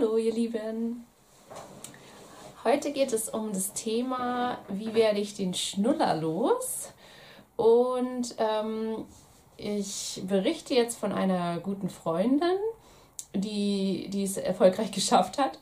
[0.00, 1.04] Hallo ihr Lieben.
[2.64, 6.90] Heute geht es um das Thema, wie werde ich den Schnuller los?
[7.56, 9.04] Und ähm,
[9.58, 12.56] ich berichte jetzt von einer guten Freundin,
[13.34, 15.58] die, die es erfolgreich geschafft hat,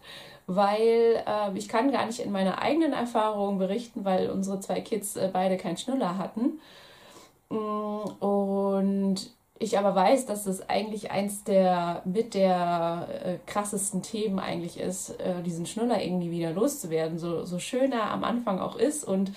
[0.46, 5.16] weil äh, ich kann gar nicht in meiner eigenen Erfahrung berichten, weil unsere zwei Kids
[5.16, 6.60] äh, beide keinen Schnuller hatten.
[7.48, 9.30] Mm, und
[9.60, 15.10] ich aber weiß, dass es eigentlich eins der mit der äh, krassesten Themen eigentlich ist,
[15.20, 17.18] äh, diesen Schnuller irgendwie wieder loszuwerden.
[17.18, 19.32] So, so schön er am Anfang auch ist und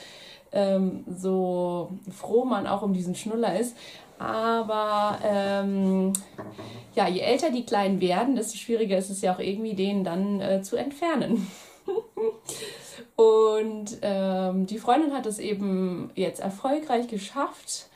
[0.51, 3.75] ähm, so froh man auch um diesen Schnuller ist.
[4.19, 6.13] Aber ähm,
[6.93, 10.39] ja, je älter die Kleinen werden, desto schwieriger ist es ja auch irgendwie, den dann
[10.39, 11.47] äh, zu entfernen.
[13.15, 17.87] und ähm, die Freundin hat es eben jetzt erfolgreich geschafft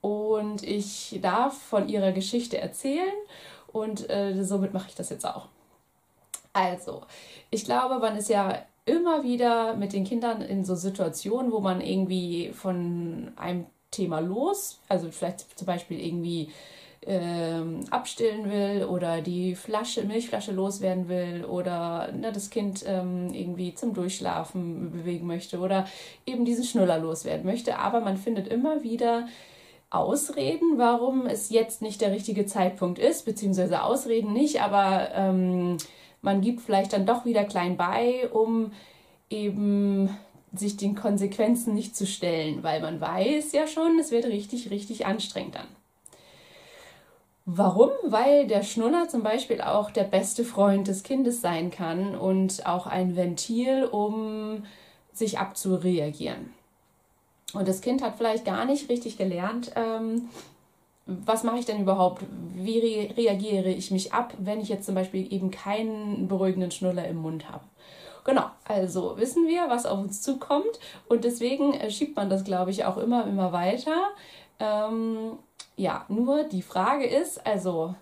[0.00, 3.12] und ich darf von ihrer Geschichte erzählen
[3.72, 5.48] und äh, somit mache ich das jetzt auch.
[6.52, 7.02] Also,
[7.50, 11.80] ich glaube, man ist ja immer wieder mit den Kindern in so Situationen, wo man
[11.80, 16.50] irgendwie von einem Thema los, also vielleicht zum Beispiel irgendwie
[17.06, 23.74] ähm, abstillen will oder die Flasche, Milchflasche loswerden will oder ne, das Kind ähm, irgendwie
[23.74, 25.86] zum Durchschlafen bewegen möchte oder
[26.26, 27.78] eben diesen Schnuller loswerden möchte.
[27.78, 29.26] Aber man findet immer wieder
[29.90, 35.78] Ausreden, warum es jetzt nicht der richtige Zeitpunkt ist, beziehungsweise Ausreden nicht, aber ähm,
[36.20, 38.72] man gibt vielleicht dann doch wieder klein bei, um
[39.30, 40.10] eben
[40.52, 45.06] sich den Konsequenzen nicht zu stellen, weil man weiß ja schon, es wird richtig, richtig
[45.06, 45.68] anstrengend dann.
[47.50, 47.90] Warum?
[48.04, 52.86] Weil der Schnuller zum Beispiel auch der beste Freund des Kindes sein kann und auch
[52.86, 54.64] ein Ventil, um
[55.14, 56.52] sich abzureagieren.
[57.54, 60.28] Und das Kind hat vielleicht gar nicht richtig gelernt, ähm,
[61.08, 62.22] was mache ich denn überhaupt?
[62.54, 67.08] Wie re reagiere ich mich ab, wenn ich jetzt zum Beispiel eben keinen beruhigenden Schnuller
[67.08, 67.64] im Mund habe?
[68.24, 72.70] Genau, also wissen wir, was auf uns zukommt und deswegen äh, schiebt man das, glaube
[72.70, 74.10] ich, auch immer, immer weiter.
[74.60, 75.38] Ähm,
[75.76, 77.94] ja, nur die Frage ist, also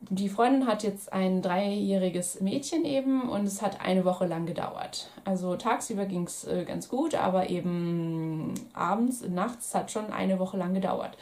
[0.00, 5.10] die Freundin hat jetzt ein dreijähriges Mädchen eben und es hat eine Woche lang gedauert.
[5.24, 10.56] Also tagsüber ging es äh, ganz gut, aber eben abends, nachts hat schon eine Woche
[10.56, 11.16] lang gedauert.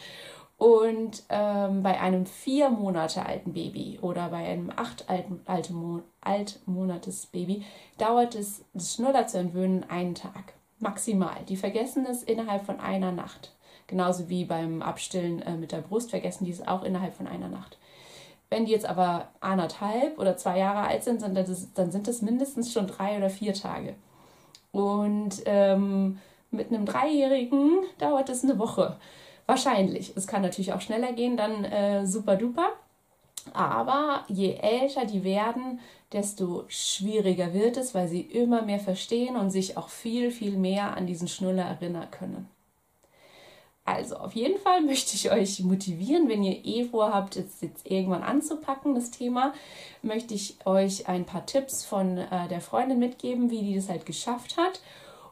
[0.59, 6.03] Und ähm, bei einem vier Monate alten Baby oder bei einem acht alten, alte Mo
[6.22, 7.62] alt Monates Baby
[7.98, 10.54] dauert es, das Schnuller zu entwöhnen, einen Tag.
[10.78, 11.36] Maximal.
[11.48, 13.54] Die vergessen es innerhalb von einer Nacht.
[13.86, 17.48] Genauso wie beim Abstillen äh, mit der Brust vergessen die es auch innerhalb von einer
[17.48, 17.78] Nacht.
[18.48, 22.86] Wenn die jetzt aber anderthalb oder zwei Jahre alt sind, dann sind das mindestens schon
[22.86, 23.94] drei oder vier Tage.
[24.72, 26.18] Und ähm,
[26.50, 28.96] mit einem Dreijährigen dauert es eine Woche.
[29.46, 30.12] Wahrscheinlich.
[30.16, 32.68] Es kann natürlich auch schneller gehen, dann äh, super duper.
[33.52, 35.80] Aber je älter die werden,
[36.12, 40.96] desto schwieriger wird es, weil sie immer mehr verstehen und sich auch viel, viel mehr
[40.96, 42.48] an diesen Schnuller erinnern können.
[43.86, 48.24] Also auf jeden Fall möchte ich euch motivieren, wenn ihr eh vorhabt, es jetzt irgendwann
[48.24, 49.54] anzupacken, das Thema,
[50.02, 54.04] möchte ich euch ein paar Tipps von äh, der Freundin mitgeben, wie die das halt
[54.04, 54.80] geschafft hat,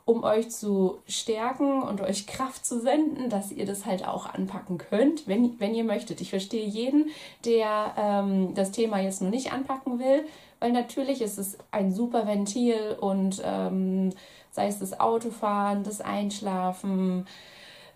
[0.04, 4.78] um euch zu stärken und euch Kraft zu senden, dass ihr das halt auch anpacken
[4.78, 6.20] könnt, wenn, wenn ihr möchtet.
[6.20, 7.10] Ich verstehe jeden,
[7.44, 10.24] der ähm, das Thema jetzt noch nicht anpacken will,
[10.60, 14.10] weil natürlich ist es ein super Ventil und ähm,
[14.52, 17.26] sei es das Autofahren, das Einschlafen,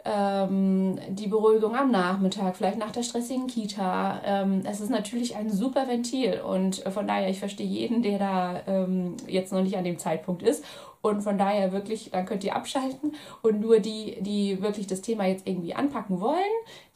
[0.08, 4.20] ähm, die Beruhigung am Nachmittag, vielleicht nach der stressigen Kita.
[4.24, 8.62] Ähm, es ist natürlich ein super Ventil und von daher, ich verstehe jeden, der da
[8.66, 10.64] ähm, jetzt noch nicht an dem Zeitpunkt ist.
[11.00, 15.26] Und von daher wirklich, dann könnt ihr abschalten und nur die, die wirklich das Thema
[15.26, 16.38] jetzt irgendwie anpacken wollen,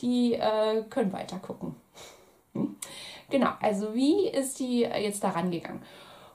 [0.00, 1.76] die äh, können weiter gucken.
[2.54, 2.76] Hm?
[3.30, 5.82] Genau, also wie ist die jetzt da rangegangen?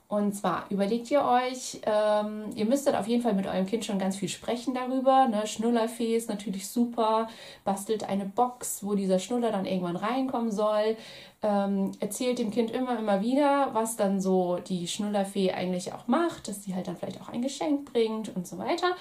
[0.10, 4.00] Und zwar überlegt ihr euch, ähm, ihr müsstet auf jeden Fall mit eurem Kind schon
[4.00, 5.28] ganz viel sprechen darüber.
[5.28, 5.46] Ne?
[5.46, 7.28] Schnullerfee ist natürlich super.
[7.66, 10.96] Bastelt eine Box, wo dieser Schnuller dann irgendwann reinkommen soll.
[11.44, 16.48] Ähm, erzählt dem Kind immer, immer wieder, was dann so die Schnullerfee eigentlich auch macht,
[16.48, 18.96] dass sie halt dann vielleicht auch ein Geschenk bringt und so weiter.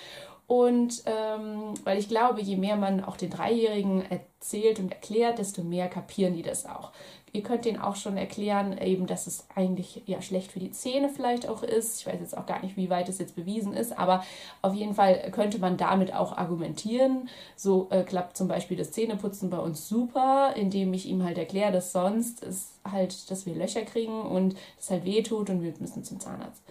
[0.46, 5.62] Und ähm, weil ich glaube, je mehr man auch den Dreijährigen erzählt und erklärt, desto
[5.62, 6.92] mehr kapieren die das auch.
[7.32, 11.08] Ihr könnt denen auch schon erklären, eben, dass es eigentlich ja schlecht für die Zähne
[11.08, 12.00] vielleicht auch ist.
[12.00, 14.24] Ich weiß jetzt auch gar nicht, wie weit es jetzt bewiesen ist, aber
[14.62, 17.28] auf jeden Fall könnte man damit auch argumentieren.
[17.56, 21.72] So äh, klappt zum Beispiel das Zähneputzen bei uns super, indem ich ihm halt erkläre,
[21.72, 25.74] dass sonst ist halt, dass wir Löcher kriegen und es halt weh tut und wir
[25.80, 26.62] müssen zum Zahnarzt.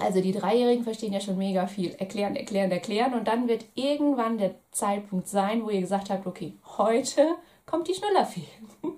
[0.00, 1.94] Also die Dreijährigen verstehen ja schon mega viel.
[1.94, 3.14] Erklären, erklären, erklären.
[3.14, 7.36] Und dann wird irgendwann der Zeitpunkt sein, wo ihr gesagt habt, okay, heute
[7.66, 8.48] kommt die Schnullerfee.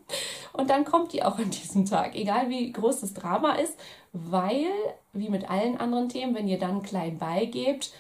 [0.53, 3.79] Und dann kommt die auch an diesem Tag, egal wie groß das Drama ist,
[4.13, 4.67] weil,
[5.13, 7.93] wie mit allen anderen Themen, wenn ihr dann klein beigebt,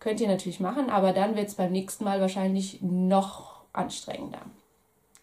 [0.00, 4.40] könnt ihr natürlich machen, aber dann wird es beim nächsten Mal wahrscheinlich noch anstrengender.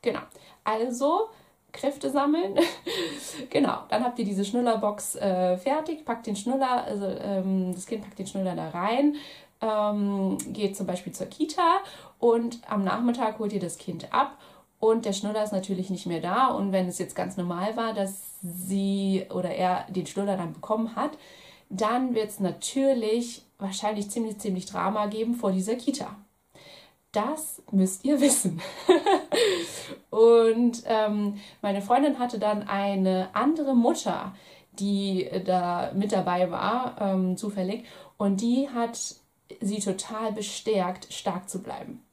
[0.02, 0.22] Genau.
[0.64, 1.30] Also
[1.75, 2.56] Kräfte sammeln.
[3.50, 8.04] genau, dann habt ihr diese Schnullerbox äh, fertig, packt den Schnuller, also ähm, das Kind
[8.04, 9.16] packt den Schnuller da rein,
[9.62, 11.80] ähm, geht zum Beispiel zur Kita
[12.19, 14.38] und am Nachmittag holt ihr das Kind ab
[14.80, 16.48] und der Schnuller ist natürlich nicht mehr da.
[16.48, 20.95] Und wenn es jetzt ganz normal war, dass sie oder er den Schnuller dann bekommen
[20.95, 21.12] hat,
[21.69, 26.16] dann wird es natürlich wahrscheinlich ziemlich, ziemlich Drama geben vor dieser Kita.
[27.15, 28.62] Das müsst ihr wissen.
[30.09, 34.35] und ähm, meine Freundin hatte dann eine andere Mutter,
[34.73, 37.85] die da mit dabei war, ähm, zufällig.
[38.17, 39.00] Und die hat
[39.62, 42.03] sie total bestärkt, stark zu bleiben.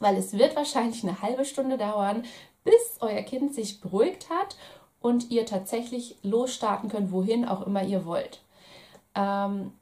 [0.00, 2.24] Weil es wird wahrscheinlich eine halbe Stunde dauern,
[2.64, 4.56] bis euer Kind sich beruhigt hat
[5.00, 8.40] und ihr tatsächlich losstarten könnt, wohin auch immer ihr wollt.
[9.14, 9.72] Ähm,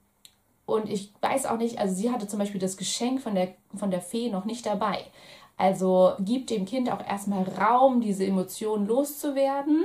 [0.66, 3.90] und ich weiß auch nicht, also sie hatte zum Beispiel das Geschenk von der, von
[3.90, 5.04] der Fee noch nicht dabei.
[5.56, 9.84] Also gibt dem Kind auch erstmal Raum, diese Emotionen loszuwerden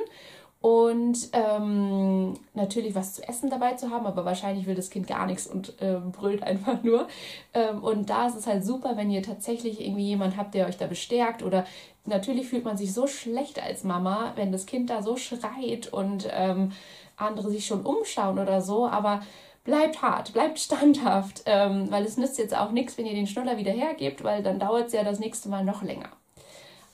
[0.60, 5.26] und ähm, natürlich was zu essen dabei zu haben, aber wahrscheinlich will das Kind gar
[5.26, 7.08] nichts und ähm, brüllt einfach nur.
[7.54, 10.78] Ähm, und da ist es halt super, wenn ihr tatsächlich irgendwie jemand habt, der euch
[10.78, 11.66] da bestärkt oder
[12.06, 16.28] natürlich fühlt man sich so schlecht als Mama, wenn das Kind da so schreit und
[16.32, 16.72] ähm,
[17.18, 19.22] andere sich schon umschauen oder so, aber
[19.64, 23.58] bleibt hart, bleibt standhaft, ähm, weil es nützt jetzt auch nichts, wenn ihr den Schnuller
[23.58, 26.10] wieder hergebt, weil dann dauert es ja das nächste Mal noch länger.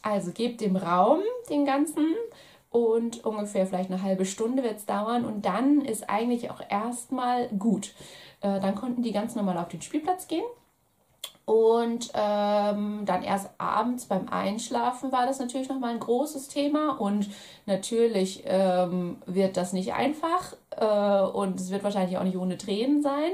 [0.01, 2.15] Also gebt dem Raum, den ganzen,
[2.69, 7.47] und ungefähr vielleicht eine halbe Stunde wird es dauern und dann ist eigentlich auch erstmal
[7.49, 7.93] gut.
[8.41, 10.43] Äh, dann konnten die ganz normal auf den Spielplatz gehen
[11.47, 16.99] und ähm, dann erst abends beim Einschlafen war das natürlich nochmal ein großes Thema.
[16.99, 17.29] Und
[17.65, 20.57] natürlich ähm, wird das nicht einfach.
[20.77, 23.31] Äh, und es wird wahrscheinlich auch nicht ohne Tränen sein.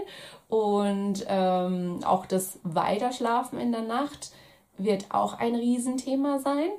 [0.49, 4.31] Und ähm, auch das Weiterschlafen in der Nacht
[4.77, 6.69] wird auch ein Riesenthema sein.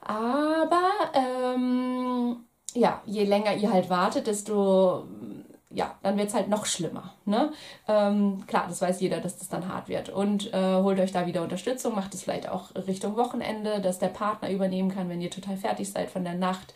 [0.00, 2.44] Aber ähm,
[2.74, 5.04] ja, je länger ihr halt wartet, desto
[5.74, 7.14] ja, dann wird es halt noch schlimmer.
[7.24, 7.52] Ne?
[7.88, 10.08] Ähm, klar, das weiß jeder, dass das dann hart wird.
[10.08, 14.08] Und äh, holt euch da wieder Unterstützung, macht es vielleicht auch Richtung Wochenende, dass der
[14.08, 16.74] Partner übernehmen kann, wenn ihr total fertig seid von der Nacht.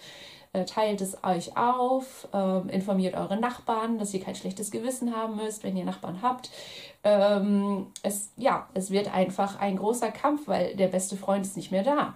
[0.52, 5.36] Äh, teilt es euch auf, äh, informiert eure Nachbarn, dass ihr kein schlechtes Gewissen haben
[5.36, 6.50] müsst, wenn ihr Nachbarn habt.
[7.04, 11.70] Ähm, es, ja, es wird einfach ein großer Kampf, weil der beste Freund ist nicht
[11.70, 12.14] mehr da.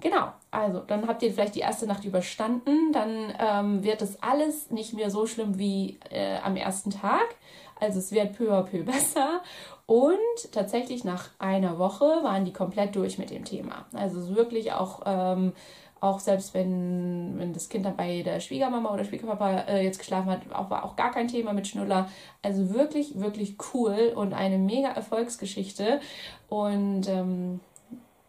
[0.00, 4.70] Genau, also dann habt ihr vielleicht die erste Nacht überstanden, dann ähm, wird es alles
[4.70, 7.34] nicht mehr so schlimm wie äh, am ersten Tag.
[7.80, 9.42] Also es wird peu à peu besser.
[9.86, 13.86] Und tatsächlich nach einer Woche waren die komplett durch mit dem Thema.
[13.94, 15.52] Also wirklich auch, ähm,
[16.00, 20.30] auch selbst wenn, wenn das Kind dann bei der Schwiegermama oder Schwiegerpapa äh, jetzt geschlafen
[20.30, 22.08] hat, auch, war auch gar kein Thema mit Schnuller.
[22.42, 26.00] Also wirklich, wirklich cool und eine mega Erfolgsgeschichte.
[26.48, 27.60] Und ähm,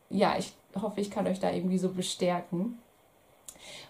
[0.09, 2.79] ja, ich hoffe, ich kann euch da irgendwie so bestärken.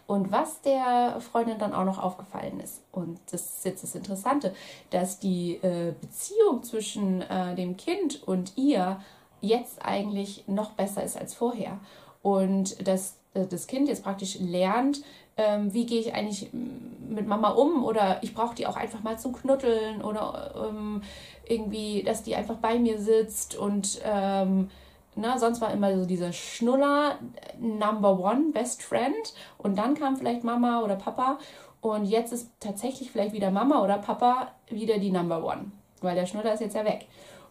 [0.08, 4.56] Und was der Freundin dann auch noch aufgefallen ist, und das ist jetzt das Interessante,
[4.90, 9.00] dass die äh, Beziehung zwischen äh, dem Kind und ihr
[9.40, 11.80] jetzt eigentlich noch besser ist als vorher.
[12.24, 15.02] Und dass das Kind jetzt praktisch lernt,
[15.38, 19.18] ähm, wie gehe ich eigentlich mit Mama um oder ich brauche die auch einfach mal
[19.18, 21.02] zum Knuddeln oder ähm,
[21.48, 24.70] irgendwie, dass die einfach bei mir sitzt und ähm,
[25.16, 27.18] Ne, sonst war immer so dieser Schnuller
[27.60, 29.34] Number One, Best Friend.
[29.58, 31.40] Und dann kam vielleicht Mama oder Papa.
[31.82, 35.72] Und jetzt ist tatsächlich vielleicht wieder Mama oder Papa wieder die Number One.
[36.00, 37.08] Weil der Schnuller ist jetzt ja weg.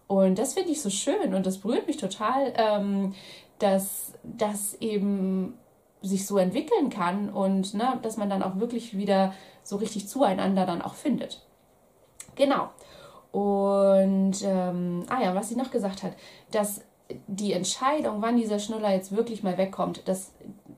[0.07, 3.15] Und das finde ich so schön und das berührt mich total, ähm,
[3.59, 5.59] dass das eben
[6.03, 10.67] sich so entwickeln kann und ne, dass man dann auch wirklich wieder so richtig zueinander
[10.67, 11.43] dann auch findet.
[12.37, 12.71] Genau.
[13.33, 16.13] Und ähm, ah ja, was sie noch gesagt hat,
[16.51, 16.83] dass
[17.27, 20.33] die Entscheidung, wann dieser Schnuller jetzt wirklich mal wegkommt, das,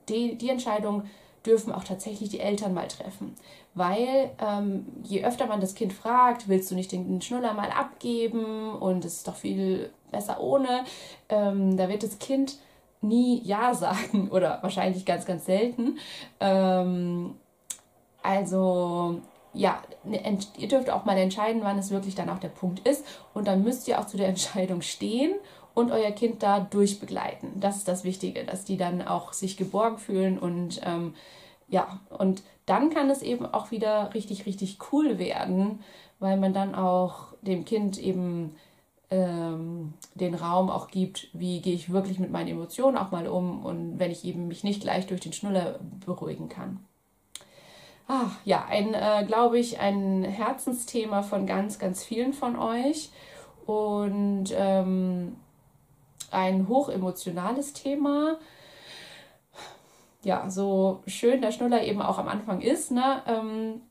[0.09, 1.03] die, die Entscheidung
[1.45, 3.35] dürfen auch tatsächlich die Eltern mal treffen.
[3.73, 8.75] Weil ähm, je öfter man das Kind fragt, willst du nicht den Schnuller mal abgeben
[8.75, 10.83] und es ist doch viel besser ohne,
[11.29, 12.57] ähm, da wird das Kind
[13.01, 15.97] nie Ja sagen oder wahrscheinlich ganz, ganz selten.
[16.39, 17.35] Ähm,
[18.23, 19.21] also
[19.53, 23.05] ja, ne, ihr dürft auch mal entscheiden, wann es wirklich dann auch der Punkt ist
[23.33, 25.33] und dann müsst ihr auch zu der Entscheidung stehen
[25.73, 27.59] und euer Kind da durchbegleiten.
[27.59, 31.15] Das ist das Wichtige, dass die dann auch sich geborgen fühlen und ähm,
[31.67, 35.79] ja, und dann kann es eben auch wieder richtig, richtig cool werden,
[36.19, 38.55] weil man dann auch dem Kind eben
[39.11, 43.63] ähm, den Raum auch gibt, wie gehe ich wirklich mit meinen Emotionen auch mal um
[43.65, 46.79] und wenn ich eben mich nicht gleich durch den Schnuller beruhigen kann.
[48.07, 53.11] Ach, ja, ein, äh, glaube ich, ein Herzensthema von ganz, ganz vielen von euch
[53.65, 55.35] und ähm,
[56.31, 58.37] ein hochemotionales Thema.
[60.23, 63.21] Ja, so schön der Schnuller eben auch am Anfang ist, ne?
[63.27, 63.81] Ähm,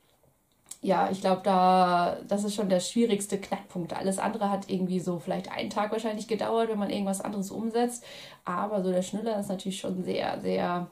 [0.82, 3.92] ja, ich glaube, da, das ist schon der schwierigste Knackpunkt.
[3.92, 8.02] Alles andere hat irgendwie so vielleicht einen Tag wahrscheinlich gedauert, wenn man irgendwas anderes umsetzt.
[8.46, 10.88] Aber so der Schnuller ist natürlich schon sehr, sehr,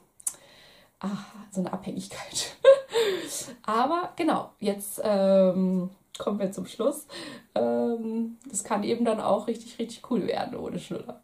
[0.99, 2.55] ach, so eine Abhängigkeit.
[3.63, 7.07] Aber genau, jetzt ähm, kommen wir zum Schluss.
[7.55, 11.21] Ähm, das kann eben dann auch richtig, richtig cool werden ohne Schnuller.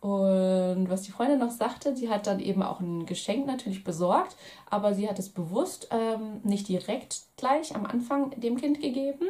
[0.00, 4.36] Und was die Freundin noch sagte, sie hat dann eben auch ein Geschenk natürlich besorgt,
[4.68, 9.28] aber sie hat es bewusst ähm, nicht direkt gleich am Anfang dem Kind gegeben,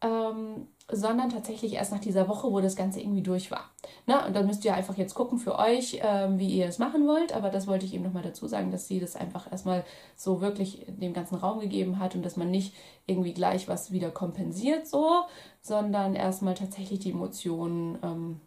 [0.00, 3.70] ähm, sondern tatsächlich erst nach dieser Woche, wo das Ganze irgendwie durch war.
[4.06, 7.06] Na, und dann müsst ihr einfach jetzt gucken für euch, ähm, wie ihr es machen
[7.06, 7.34] wollt.
[7.34, 9.84] Aber das wollte ich eben nochmal dazu sagen, dass sie das einfach erstmal
[10.16, 12.74] so wirklich dem ganzen Raum gegeben hat und dass man nicht
[13.06, 15.24] irgendwie gleich was wieder kompensiert, so,
[15.60, 18.40] sondern erstmal tatsächlich die Emotionen ähm,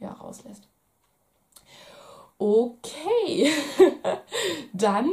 [0.00, 0.68] ja, rauslässt.
[2.46, 3.50] Okay,
[4.74, 5.10] dann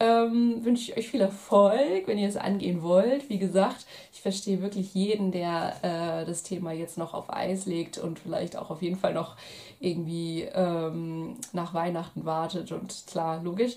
[0.00, 3.30] ähm, wünsche ich euch viel Erfolg, wenn ihr es angehen wollt.
[3.30, 7.98] Wie gesagt, ich verstehe wirklich jeden, der äh, das Thema jetzt noch auf Eis legt
[7.98, 9.36] und vielleicht auch auf jeden Fall noch
[9.78, 12.72] irgendwie ähm, nach Weihnachten wartet.
[12.72, 13.76] Und klar, logisch.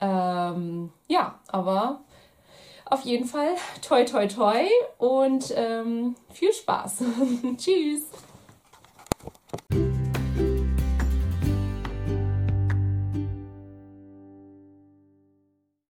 [0.00, 2.00] Ähm, ja, aber
[2.86, 4.64] auf jeden Fall toi toi toi
[4.96, 7.02] und ähm, viel Spaß.
[7.58, 8.04] Tschüss.